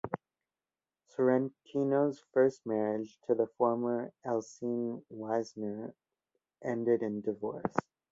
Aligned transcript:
Sorrentino's 1.11 2.23
first 2.33 2.65
marriage, 2.65 3.19
to 3.27 3.35
the 3.35 3.45
former 3.45 4.11
Elsene 4.25 5.05
Wiessner, 5.13 5.93
ended 6.63 7.03
in 7.03 7.21
divorce. 7.21 7.75